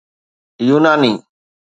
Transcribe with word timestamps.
يوناني 0.67 1.13